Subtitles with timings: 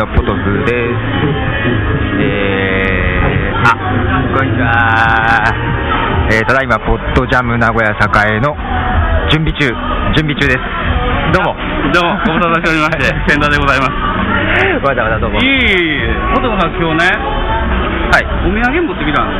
[0.00, 0.96] のポトフです。
[2.24, 3.76] えー、あ、
[4.32, 5.44] こんにちは。
[6.32, 8.56] えー、ただいま、ポッドジャム名古屋栄の
[9.28, 9.68] 準備中、
[10.16, 10.58] 準備中です。
[11.36, 11.56] どうも。
[11.92, 14.88] どうも、ご無沙汰しておりまして、千田でございます。
[14.88, 15.38] わざわざどうも。
[15.38, 17.20] いえいえ、ポトフさん、今日ね、
[18.08, 18.24] はい。
[18.48, 19.36] お土産持ってきたんで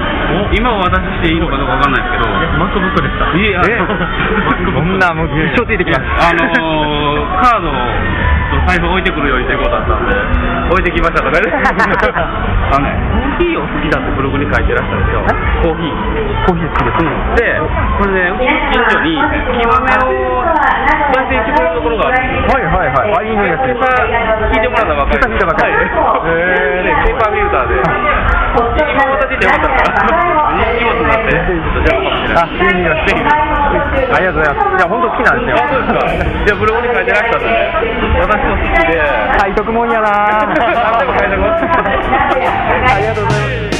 [0.52, 0.60] す。
[0.60, 2.28] 今お渡ししていいのかどうかわかんないですけど、
[2.60, 3.32] マックブックですか？
[3.32, 3.80] いえ、あえ
[4.76, 6.04] そんな、もう一生ついてきます。
[6.28, 7.74] あのー、カードと
[8.66, 10.14] 財布置いてくるようにしてこうだったんで、
[10.70, 11.50] 置いてきましたとかね？
[12.70, 12.94] あのね、
[13.38, 15.22] コーヒーを好きだってブログに書いてらっしゃるんですよ。
[15.62, 16.46] コーヒー。
[16.46, 17.02] コーヒー好きです。
[17.02, 17.58] うんで、
[17.98, 18.30] これね、
[18.70, 20.44] 近所に、木豆を
[21.10, 22.54] 焙煎してくれるところがあるんですよ。
[22.54, 23.18] はいはいはい。
[23.18, 25.18] あ、いい匂いですペーパー聞いてもらったら分かる。
[25.18, 27.74] ペーパー聞いたら分かるはいへーでペーパーフィルターで。
[28.50, 32.44] 今私でよかったから、荷物になって、ちょっと邪魔かもしれない。
[32.44, 32.96] あ、いい匂い。
[34.20, 34.78] りがとうございます。
[34.78, 35.56] じゃあ、本当好きなんですよ。
[35.56, 36.00] あ、そうですか？
[36.46, 37.48] じゃあブログに書いてらっしゃったんで、
[38.20, 39.00] 私も好きで。
[39.40, 40.06] 書いとくもんやな
[40.62, 41.50] あでも書いとこう
[42.92, 43.76] ありがとうございます。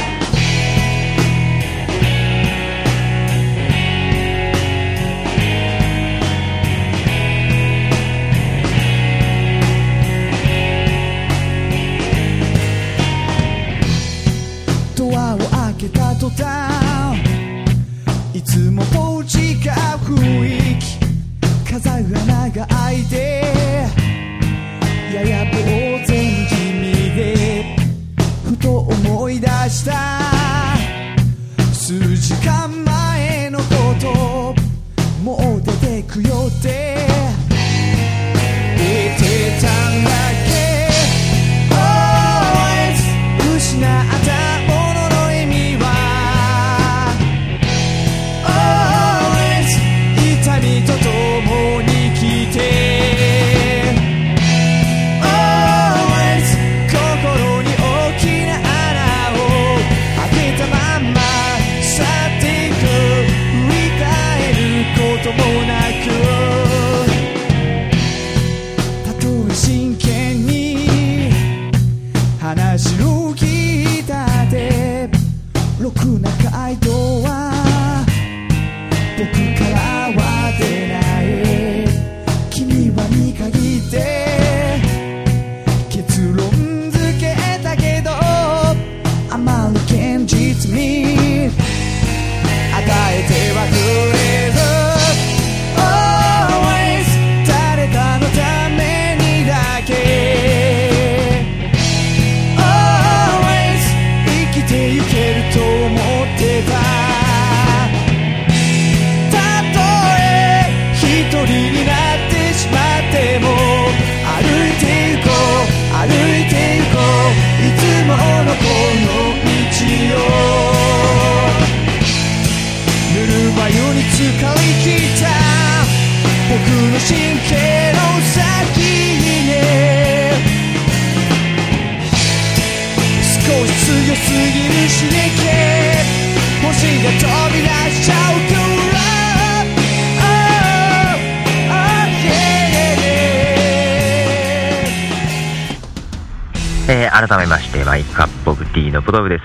[147.27, 149.43] 改めまして、マイカップオブティーのポトフです。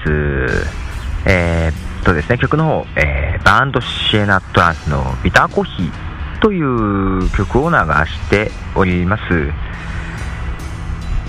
[1.26, 9.52] えーっとですね、曲の方、えーバンドシエナトランスのビターコーヒーという曲を流しております。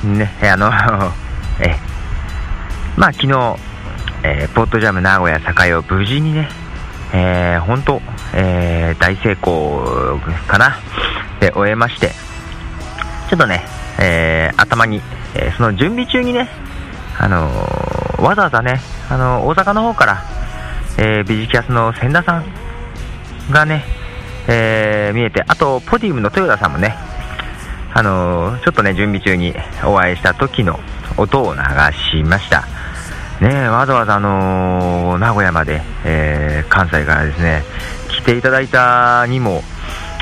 [0.08, 0.72] ね、あの、
[1.59, 1.75] え
[2.96, 3.56] まあ昨日、
[4.24, 6.47] えーポットジャム名古屋栄を無事にね、
[7.12, 8.02] えー、本当、
[8.34, 10.78] えー大成功かな、
[11.41, 12.14] で終えまして、
[13.29, 13.66] ちょっとね、
[14.00, 15.02] えー頭に、
[15.40, 16.50] えーその準備中にね、
[17.20, 20.24] あのーわざわざね、あのー大阪の方から、
[20.97, 22.46] えービジキャスの千田さん
[23.52, 23.84] がね、
[24.47, 26.96] え見えて、あと、ポディウムの豊田さんもね、
[27.94, 29.53] あのちょっとね、準備中に
[29.85, 30.79] お会いした時の
[31.17, 31.61] 音を流
[31.94, 32.66] しました。
[33.40, 37.64] ねわざわざ、あの名古屋まで、え関西からですね、
[38.09, 39.64] 来ていただいたにも、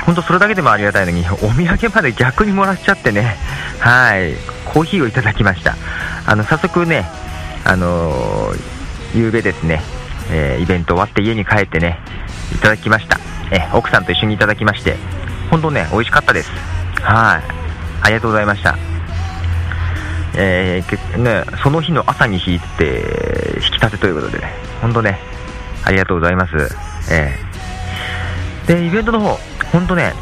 [0.04, 3.36] 本当それだけでもありがたいのに、お土産まで逆にもらっちゃってね、
[3.80, 4.34] はい、
[4.76, 5.74] コーヒーをいただきました。
[6.26, 7.06] あの、早速ね、
[7.64, 9.80] あのー、夕べですね、
[10.30, 11.98] えーイベント終わって家に帰ってね、
[12.54, 13.18] いただきました。
[13.50, 14.96] え奥さんと一緒にいただきまして、
[15.50, 16.50] 本当ね、美味しかったです。
[17.00, 17.42] はい、
[18.02, 18.76] ありがとうございました。
[20.34, 24.52] えーね、その日の朝に引いて、引き立てということでね、
[24.82, 25.18] 本当ね、
[25.84, 26.54] ありがとうございます。
[27.10, 29.38] えーで、イベントの方、
[29.72, 30.12] 本当ね、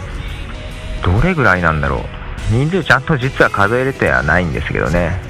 [1.03, 2.14] どれぐらいなんだろう。
[2.50, 5.20] 人数ちゃんと実は数えれてはないんですけどね。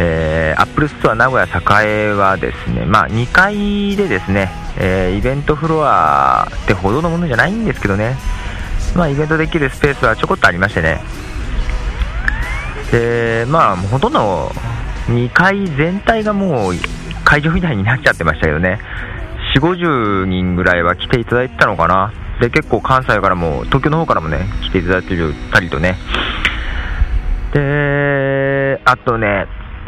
[0.00, 4.48] えー、アップルストア名古屋栄はですね、まあ、2階でですね、
[4.78, 8.16] えー、イベントフロアってほどのものじゃないんですけどね、
[8.94, 11.00] まあ、イベントできるスペースはちょこっとありましてね、
[12.92, 14.52] でまあ、ほとんど
[15.08, 16.74] 2階全体がもう
[17.24, 18.78] 会場みたいになっちゃってましたけどね、
[19.56, 25.16] 4 50人ぐらいは来ていただいてたのかな、で結構関西からも、東京の方からもね、来ていただいて
[25.52, 25.96] たりとね、
[27.52, 29.46] で、あとね、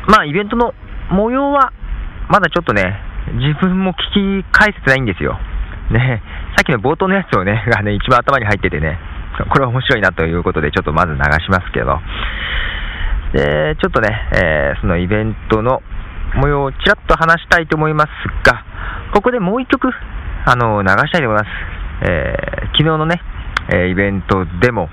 [0.08, 0.75] まあ、イベントの
[1.11, 1.73] 模様は、
[2.29, 2.99] まだちょっとね、
[3.35, 5.38] 自分も聞き返せてないんですよ。
[5.91, 6.23] ね、
[6.56, 8.99] さっきの冒頭のやつをね、 がね、一番頭に入っててね、
[9.49, 12.00] これは面白いなということで、ちょっとまず流しますけど、
[13.32, 15.82] で、ちょっとね、えー、そのイベントの
[16.35, 18.08] 模様をちらっと話したいと思います
[18.44, 18.64] が、
[19.12, 19.93] ここでもう一曲、
[20.47, 21.80] あの、流したいと思います。
[22.02, 23.20] えー、昨日のね、
[23.73, 24.88] え、イベントでも、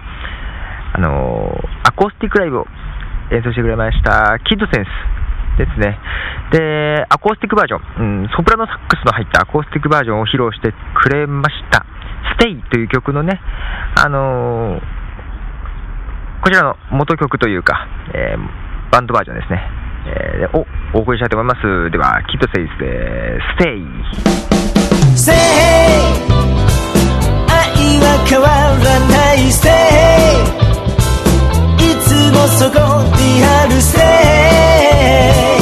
[0.93, 2.67] あのアコースティックライブを
[3.31, 4.87] 演奏してくれました、キッドセンス
[5.57, 5.99] ですね。
[6.51, 7.81] で、アコースティックバージョン、
[8.21, 11.85] うん、ソプラノサックスの入ったアコースティックバージョンを披露してくれました。
[12.39, 13.41] Stay という曲のね、
[13.95, 14.81] あのー、
[16.43, 19.87] こちらの元曲というか、えー、バンドバージョンですね。
[20.07, 21.91] えー、をお送りしたいと思います。
[21.91, 26.36] では、キッドセンスで、 Stay。
[27.99, 30.57] は変わらない Stay
[32.37, 32.79] もそこ
[33.17, 35.56] リアル Stay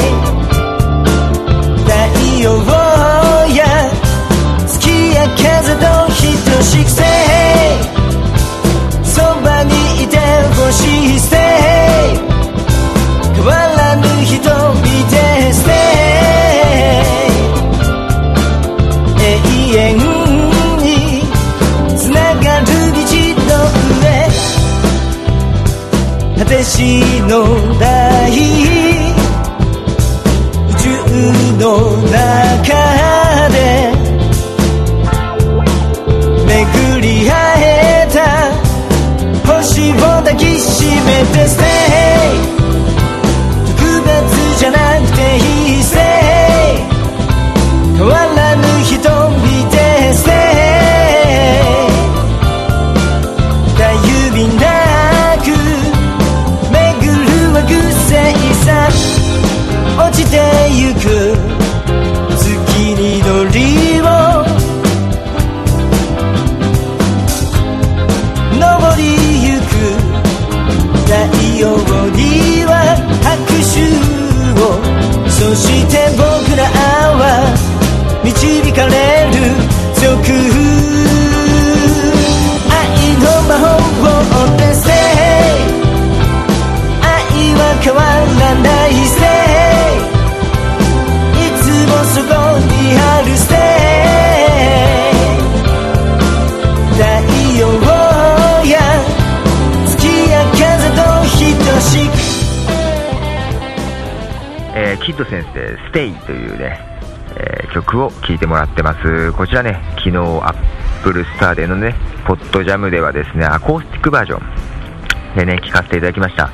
[107.96, 109.32] を聴いてもらってます。
[109.32, 110.54] こちらね、昨日、アッ
[111.02, 111.94] プルスターでのね、
[112.26, 116.50] ポッドジャムではですね、アコースティックバージョンでね、聴かせていただきました。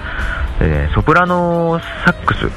[0.58, 2.48] でね、ソプラノサックス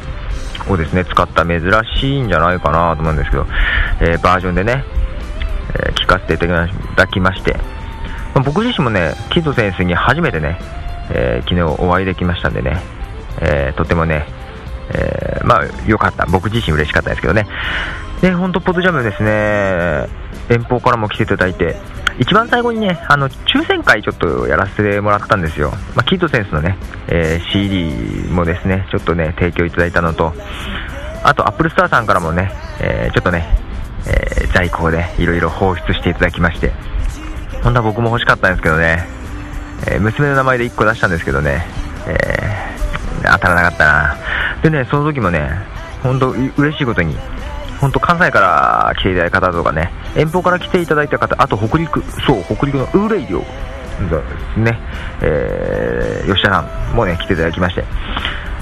[0.70, 1.62] をですね、使った珍
[2.00, 3.46] しいんじゃないかなと思うんですけど、
[4.02, 4.84] えー、バージョンでね、
[5.74, 7.54] えー、聴かせていただきまして、
[8.34, 10.60] まあ、僕自身もね、キッド先生に初めてね、
[11.10, 12.82] えー、昨日お会いできましたんでね、
[13.42, 14.26] え、とてもね、
[14.96, 16.26] えー、まあ、良かった。
[16.26, 17.48] 僕自身嬉しかったですけどね。
[18.22, 20.08] で、本当ポッドジャムですね、
[20.50, 21.76] 遠方からも来ていただいて、
[22.18, 25.72] 一番最後にね、あの、抽選会ちょっとやらせてもらったんですよ。
[25.96, 30.34] まあ、キッドセンスのね、えー、CD もですね、ちょっとね、提供いただいたのと、
[31.24, 33.46] あと、アップルスターさんからもね、えー、ちょっとね、
[34.08, 36.72] えー、在庫でいろいろ放出していただきまして、
[37.64, 39.08] 本当は僕も欲しかったんですけどね、
[39.88, 41.66] え娘の名前で1個出したんですけどね、
[42.08, 42.56] え
[43.24, 44.25] 当たらなかったな。
[44.66, 45.48] でね、その時もね、
[46.02, 47.16] 本当嬉しいことに、
[47.80, 53.46] 本当関西から来ていただいた方とかね、遠方から来ていただいた方、あと北陸、そう、北陸のウーレイリオで
[54.56, 54.80] すね、
[55.22, 57.84] えー、吉田さんもね、来ていただきまして、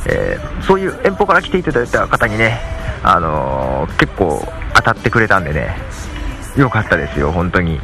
[0.08, 2.60] えー、そういう遠方から来ていただいた方にね、
[3.02, 5.78] あのー、結構当たってくれたんでね、
[6.58, 7.80] よかったですよ、本当に。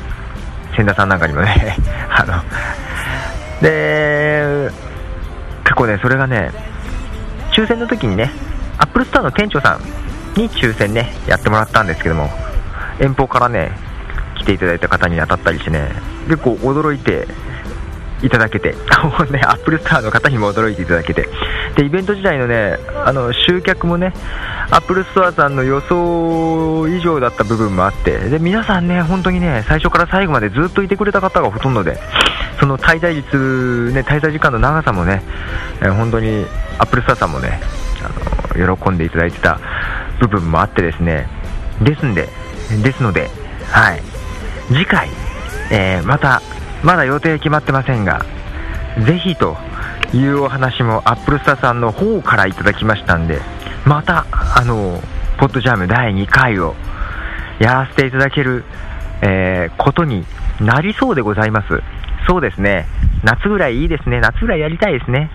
[0.75, 1.77] 千田さんなんかにもね、
[2.11, 2.43] あの、
[3.61, 4.69] で、
[5.63, 6.51] 結構ね、それがね、
[7.51, 8.31] 抽選の時にね、
[8.77, 12.29] アップルストアの店長さんに抽選ね、やってもらったんですけども、
[12.99, 13.71] 遠方からね、
[14.37, 15.91] 来ていただいた方に当たったりしてね、
[16.27, 17.27] 結構驚いて、
[18.21, 21.29] いただけて、も うね、アップルストアの方にも驚いていただけて、
[21.75, 24.13] でイベント自体のねあの集客もね、
[24.71, 31.97] アップルストアさんの予想以上だった部分もあって、で皆さんね、本当にね、最初から最後までずっといてくれた方がほとんどで、
[32.59, 35.21] その滞在率、ね、滞在時間の長さもね、
[35.81, 36.45] えー本当に
[36.77, 37.59] アップルストアさんもね、
[38.03, 39.59] あの喜んでいただいてた
[40.19, 41.27] 部分もあってですね、
[41.81, 42.27] ですんで、
[42.83, 43.29] ですので、
[43.71, 44.01] はい、
[44.67, 45.09] 次回、
[45.71, 46.41] えーまた、
[46.83, 48.25] まだ予定決まってませんが、
[49.05, 49.55] ぜひと
[50.13, 53.39] いうお話もアップルストアさんの方からいただきましたんで、
[53.85, 55.01] また、あの、
[55.37, 56.75] ポッドジャム第2回を
[57.59, 58.65] やらせていただける、
[59.21, 60.25] えーことに
[60.59, 61.81] なりそうでございます。
[62.29, 62.85] そうですね。
[63.23, 64.19] 夏ぐらいいいですね。
[64.19, 65.31] 夏ぐらいやりたいですね。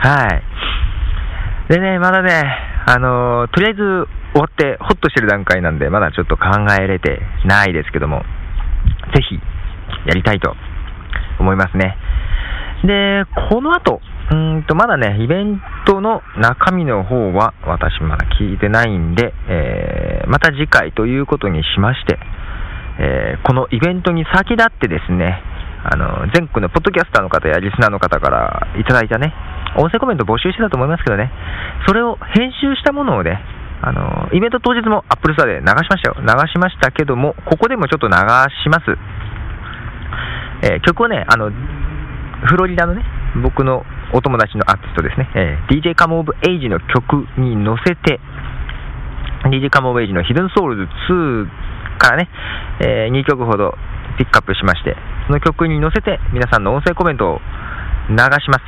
[0.00, 1.72] はい。
[1.72, 2.42] でね、まだね、
[2.88, 3.82] あのーとりあえず
[4.34, 6.46] 終わってホッとしてる段階なんで、まだちょっと考
[6.80, 8.24] えれてないですけども、
[9.14, 9.36] ぜひ
[10.06, 10.54] やりたいと
[11.38, 11.96] 思いますね。
[12.84, 14.00] で、この後、
[14.32, 22.18] うんと、まだね、イベントの中身の方は私まだ聞いてないんで、えーまた次回ということにしまして、
[22.98, 25.40] えーこのイベントに先立ってですね、
[25.86, 29.32] あの、全国のポッドキャスターの方やリスナーの方からいただいたね、
[29.76, 31.30] 音声コメント募集してたと思いますけどね、
[31.86, 33.38] それを編集したものをね、
[33.82, 36.16] あの、イベント当日もアップルスターで流しましたよ。
[36.18, 38.14] 流しましたけども、ここでもちょっと流
[38.64, 38.96] します。
[40.62, 43.04] えー曲をね、あの、フロリダのね、
[43.42, 48.18] 僕のお友達のアーティストですね、えー DJ カムオブエイジの曲に乗せて、
[49.44, 51.46] DJ カムオブエイジのヒドゥンソウルズ2
[51.98, 52.28] からね、
[52.80, 53.74] え2曲ほど
[54.16, 57.40] ピックアップしまして、その曲に乗せて皆さんの音声コメントを
[58.08, 58.62] 流します。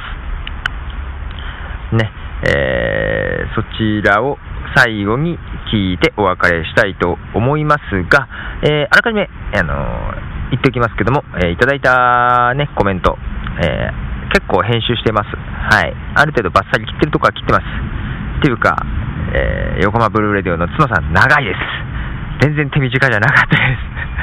[1.97, 2.11] ね、
[2.49, 4.39] えーそちらを
[4.77, 5.39] 最後に
[5.73, 8.29] 聞いてお別れしたいと思いますが、
[8.63, 9.79] えーあらかじめ、あのー
[10.51, 13.17] 言っておきますけども、えーいただいた、ね、コメント、
[13.63, 15.31] えー結構編集してます。
[15.35, 15.95] はい。
[16.15, 17.65] ある程度バッサリ切ってるとこは切ってます。
[17.65, 18.77] っていうか、
[19.33, 21.59] え横浜ブルーレディオの角さん、長いです。
[22.45, 23.61] 全然手短じゃなかったです。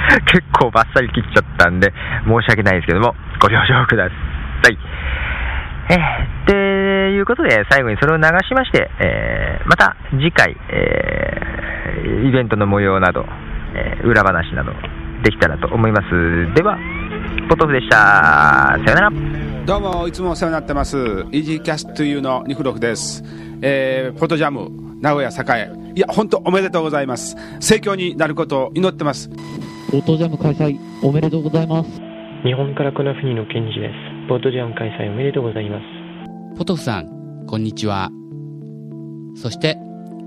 [0.32, 1.94] 結構バッサリ切っちゃったんで、
[2.26, 4.78] 申し訳ないですけども、ご了承ください。
[5.90, 13.26] えー、ということで、最後にそれを流しまして、えーまた次回、えーイベントの模様など、
[13.74, 14.74] えー裏話など、
[15.24, 16.54] できたらと思います。
[16.54, 16.78] では、
[17.50, 17.98] ポトフでした。
[17.98, 19.46] さよなら。
[19.66, 23.24] どうもいつもお世話になってますイージーキャストいうのニフロフです、
[23.64, 24.70] えー、ポトジャム
[25.02, 29.28] 名古屋栄いや本当おめでとうございます盛況になることを祈ってます
[29.92, 31.90] ポットジャム開催おめでとうございます。
[32.44, 33.94] 日本からクナフニのケンジです。
[34.28, 36.58] ポッドジャム開催おめでとうございます。
[36.58, 38.10] ポトフさん、こんにちは。
[39.36, 39.78] そして、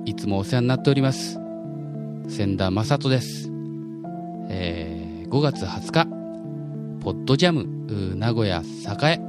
[0.05, 1.41] いつもお世話になっております。
[2.29, 3.51] 千田正人です。
[4.49, 6.07] えー5月20日、
[7.03, 7.67] ポッドジャム
[8.17, 9.21] 名古屋栄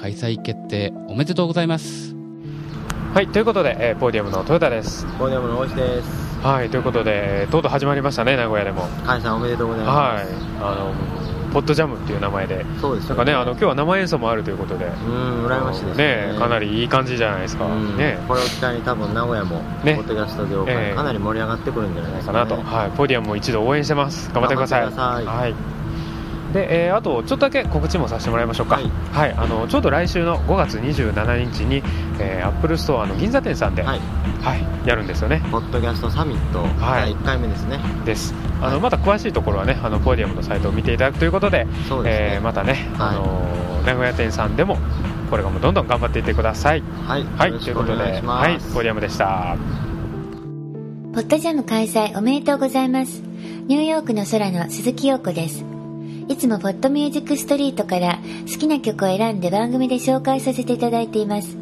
[0.00, 2.14] 開催決定おめでとうございます。
[3.12, 5.04] はい、ということで、えーポーディウムのトヨタです。
[5.18, 6.27] ポーディウムの大石です。
[6.42, 8.86] はい、ということで、えーとうとう始まりましたね、名古屋でも。
[9.04, 10.26] 開催おめでとうございまはい、
[10.60, 10.94] あの、
[11.52, 12.64] ポッドジャムっていう名前で。
[12.76, 12.80] す。
[12.80, 14.84] そうですよなんかね、あの、今日は生演奏もあるということで。
[14.84, 17.66] うん、羨ましいですねかなりいい感じじゃないですか。
[17.66, 24.30] うんねこれを機会に多分名古屋も、ねポッドキャスト業ええ界かなり盛り上がってくるんじゃないですか、なと、はい、ポディアムも一度応援してます。
[24.32, 24.82] 頑張ってください。
[24.82, 25.77] 頑張ってくださいはい。
[26.52, 28.76] で、えーあとちょっとだけ告知もさせてもらいましょうか。
[28.76, 31.82] ははいい、あのちょうど来週の5月27日に、
[32.18, 35.42] えー、アップルストアの銀座店さんで、ははいい、やるんですよね。
[35.50, 37.78] ポッドキャストサミット、はい第1回目ですね。
[38.04, 38.34] です。
[38.60, 42.28] あのまた詳しいところはね、あのポディアムのサイトを見ていただくということで、そうですね。
[42.34, 44.76] えーまたね、はいあのー名古屋店さんでも
[45.30, 46.82] これからもどんどん頑張っていってください。
[47.06, 48.02] はい、はい、ということで。
[48.02, 49.56] はい、ポディアムでした。
[51.14, 53.22] ポッドジャム開催おめでとうございます。
[53.66, 55.77] ニューヨークの空の鈴木陽子です。
[56.28, 58.18] いつもポッドミュージックストリートから
[58.50, 61.56] 好きな曲を選んで番組で紹介させていただいています。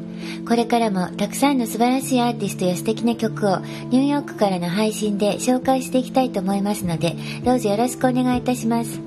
[0.48, 3.58] これからもたくさんの素晴らしいアーティストや素敵な曲を
[3.90, 9.00] ニューヨークからの配信で紹介していきたいと思いますので、どうぞよろしくお願いいたします。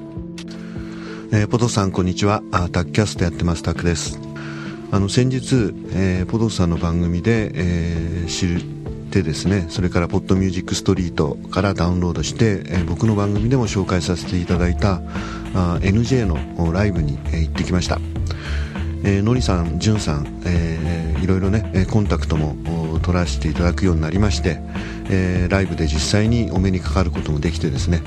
[1.31, 4.19] えーポトさんこんにちはあタッキャストやってますタックです
[4.91, 8.78] あの先日、えーポトさんの番組で、えー知っ
[9.09, 15.01] てですねそれからポッドミュージックストリートからダウンロードして、えー僕の番組でも紹介させていただいた
[15.53, 17.99] あ NJ のライブに、えー行ってきました。
[19.03, 22.55] えーのりさん、じゅんさん、えーいろいろね、コンタクトも
[23.01, 24.59] 取らせていただくようになりまして、
[25.09, 28.01] えーライブで実際にお目にかかることもできてですね、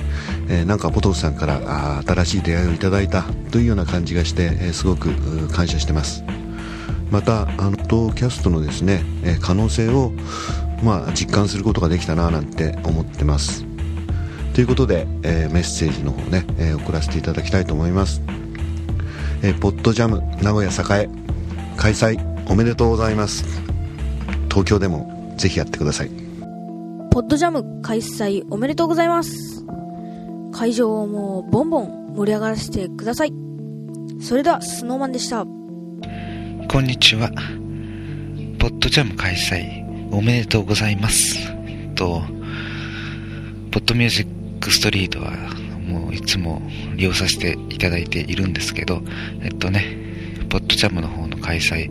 [0.48, 1.60] えーなんかポトフさんから
[1.98, 5.10] あ新しい出会いをいただいたというような感じがして、えーすごく
[5.48, 6.24] 感謝してます。
[7.10, 10.12] またあのキャストのですね、えー可能性を、
[10.82, 13.64] まあ、実感することができたななんて思ってます。
[14.52, 18.20] ということで、えーメッセージの方ね、えー送らせていただきたいと思います。
[19.42, 21.08] えーポッドジャム名古屋栄
[21.76, 22.18] 開催
[22.50, 23.44] おめでとうございます。
[24.50, 26.10] 東京でもぜひやってください。
[27.10, 29.64] ポッドジャム開催おめでとうございます。
[30.52, 33.32] 会場をもうボンボン盛り上がらせてください。
[34.20, 35.46] それではスノーマンでした。
[36.68, 37.30] こんにちは。
[38.58, 39.81] ポッドジャム開催
[40.12, 41.38] おめでとうございます。
[41.94, 42.20] と、
[43.70, 45.30] ポッドミュージックストリートは
[45.88, 46.60] もういつも
[46.96, 49.02] 利用させていただいているんですけど、
[49.40, 49.96] えっとね、
[50.50, 51.88] ポッドジャムの方の開催、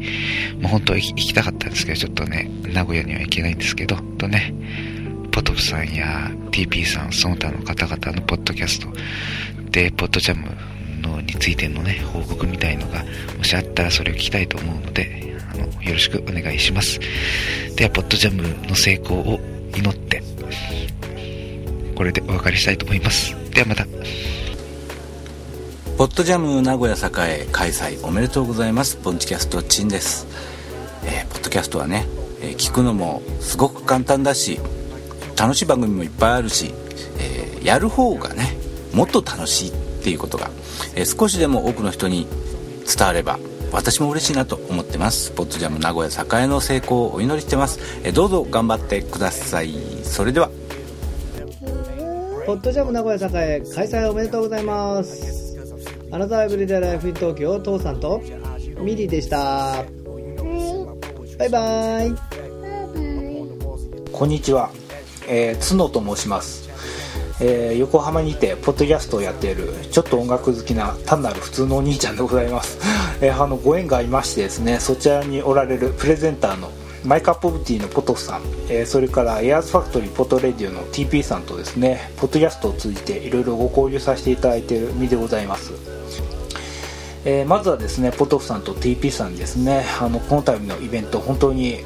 [0.62, 4.54] もう本当は行きたかったんですけど、ちょっとね、名古屋には行けないんですけど、とね、
[5.32, 8.88] ポトフさんや TP さん、その他の方々のポッドキャスト
[9.72, 10.46] で、ポッドジャム
[11.02, 13.04] のについてのね、報告みたいのが、
[13.36, 17.00] もしあったらそれを聞きたいと思うので、あの、よろしくお願いします。
[17.76, 19.40] では、ポッドジャムの成功を
[19.76, 20.24] 祈って、
[21.96, 23.36] これでお別れしたいと思います。
[23.52, 23.86] ではまた。
[26.02, 30.26] ポッドジャム名古屋栄開催おめでとうございますポンチキャストチンです、
[31.06, 32.08] えーポッドキャストはね、
[32.42, 34.60] えー聞くのもすごく簡単だし
[35.38, 36.74] 楽しい番組もいっぱいあるし、
[37.20, 38.58] えーやる方がね
[38.96, 40.50] もっと楽しいっていうことが、
[40.96, 42.26] えー少しでも多くの人に
[42.88, 43.38] 伝われば
[43.72, 45.32] 私も嬉しいなと思ってます。
[45.32, 49.74] ポッドジャム名古屋栄の成功をお祈りしてます、えーどうぞ頑張ってください。
[50.04, 50.50] それでは。
[52.46, 55.58] ポッドジャム名古屋栄開催おめでとうございます。
[56.12, 58.22] アナザーエブリデイライフイン東京父さんと
[58.82, 59.86] ミリーでした。
[61.40, 62.14] バイバイ。
[64.12, 64.70] こんにちは、
[65.28, 66.61] えー、角と申します、
[67.42, 72.78] えー横浜にてポッドキャストをやっているちょっと音楽好きな単なる普通のお兄ちゃんでございます、
[73.20, 76.70] えーあのご縁がありましてですねそちらにおられるプレゼンターの
[77.04, 85.72] マイカップオブティーのポトフさん、えーそれからエアーズファクトリーポトレディオの TP さんとですねポッドキャストを通じていろいろご交流させていただいている身でございます。
[87.26, 89.86] えーまずはですねポトフさんと TP さんですね。
[90.00, 91.84] あのこの度のイベント本当に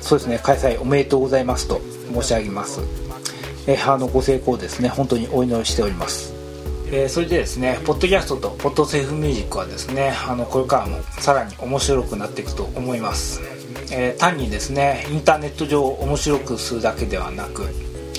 [0.00, 1.80] そうですね開催おめでとうございますと
[2.12, 2.80] 申し上げます、
[3.68, 4.88] えあのご成功ですね。
[4.88, 6.34] 本当にお祈りしております。
[6.90, 13.42] えーそれでですねポッドキャストとポッドセーフミュージックはですねあのこれからもさらに面白くなっていくと思います、
[13.92, 17.66] えー単にですねインターネット上を面白くするだけではなく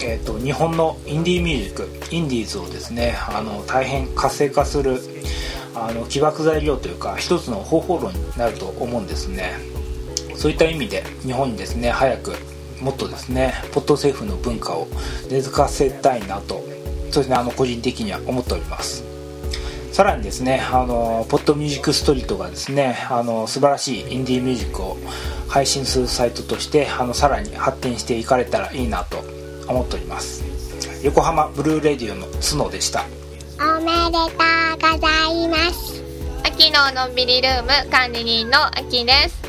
[0.02, 5.00] えー、と日本のインディーミュージックインディーズをですねあの大変活性化する
[5.76, 9.54] あの起爆材料というか一つの方法論になると思うんですね。
[10.36, 12.34] そういった意味で日本にですね早く
[12.82, 14.88] もっとですねポッドセーフの文化を
[15.30, 16.64] 根付かせたいなと
[17.12, 19.04] そうですねあの個人的には思っております。
[19.92, 24.98] さらにですねあのポッドミュージックストリートがですねあの素晴らしいインディーミュージックを
[25.48, 29.18] 配信するサイトとしてあのさらに発展していかれたらいいなと
[29.68, 30.44] 思っております。
[31.04, 33.06] 横浜ブルーレディオの角でした。
[33.60, 34.30] おめでとう
[34.80, 36.04] ございます。
[36.44, 39.49] 秋ののんびりルーム管理人の秋です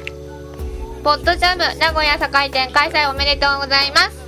[1.03, 4.21] ポッドジャム名古屋堺店開催おめでとうございます。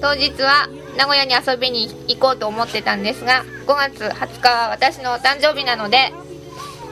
[0.00, 6.12] 当日は名古屋に遊びに行こうと思ってたんですが5月20日は私のお誕生日なので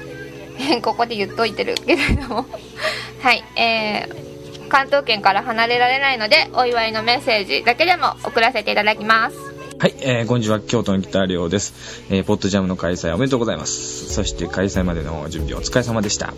[0.83, 2.47] ここで言っといてるけれども。
[3.21, 9.50] はいえー、関東圏から離れられないのでお祝いのメッセージだけでも送らせていただきます。
[9.81, 12.05] はい、えー、こんにちは、京都のギター寮です。
[12.11, 14.13] えー、ポッドジャムの開催おめでとうございます。
[14.13, 16.35] そして開催までの準備お疲れ様でした。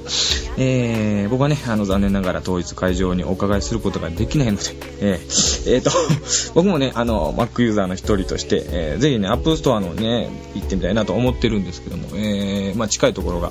[0.58, 4.62] えー、僕はね、あの、残念ながら当日会場にお伺いすることができないので、
[5.00, 5.90] えー、えーと、
[6.54, 13.48] 僕もね、あの、Mac ユーザーの一人として、えー、ぜひね、App Store のね、行ってみたいなと思ってるんですけども、えー、まあ近いところが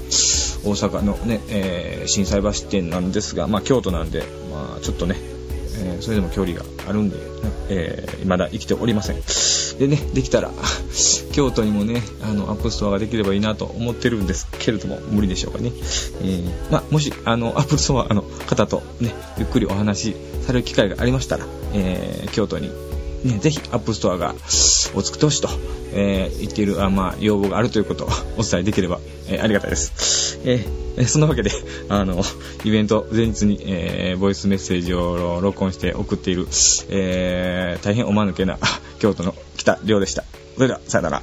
[0.63, 4.23] 大阪のね、えー、震災橋店なんですが、まあ京都なんで、
[4.53, 5.17] まあちょっとね、
[5.83, 7.17] えーそれでも距離があるんで、
[7.67, 9.17] えー、未だ行けておりません。
[9.81, 10.51] でね、できたら、
[11.31, 15.71] 京都にもね、あの、アップルストアができればいいなと思ってるんですけれども、無理でしょうかね。
[16.21, 20.15] えーまあ、もし、あの、アップルストアの方とね、ゆっくりお話し
[20.45, 22.69] される機会がありましたら、えー京都に、
[23.23, 24.35] ね、ぜひアップルストアを
[24.93, 25.49] お作ってほしいと、
[25.93, 30.39] えー言っている、あまあ、要望があるということを お伝えできれば、えーありがたいです。
[30.45, 30.63] え
[31.07, 31.49] そんなわけで、
[31.89, 32.23] あの、
[32.65, 36.45] イベント前日に、えーボイスメッセージを録音して送っている、
[36.89, 38.59] えー大変おまぬけな
[38.99, 40.23] 京都の北亮でした。
[40.55, 41.21] それでは、さよなら。